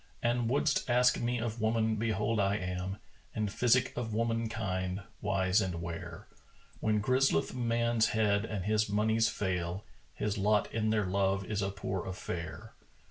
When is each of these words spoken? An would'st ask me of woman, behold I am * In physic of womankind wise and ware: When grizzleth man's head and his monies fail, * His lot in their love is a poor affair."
An 0.23 0.47
would'st 0.47 0.89
ask 0.89 1.19
me 1.19 1.37
of 1.37 1.61
woman, 1.61 1.95
behold 1.97 2.39
I 2.39 2.55
am 2.55 2.97
* 3.15 3.35
In 3.35 3.47
physic 3.49 3.93
of 3.95 4.15
womankind 4.15 5.03
wise 5.21 5.61
and 5.61 5.79
ware: 5.79 6.27
When 6.79 6.99
grizzleth 7.03 7.53
man's 7.53 8.07
head 8.07 8.43
and 8.43 8.65
his 8.65 8.89
monies 8.89 9.29
fail, 9.29 9.85
* 9.99 10.05
His 10.15 10.39
lot 10.39 10.73
in 10.73 10.89
their 10.89 11.05
love 11.05 11.45
is 11.45 11.61
a 11.61 11.69
poor 11.69 12.03
affair." 12.07 12.73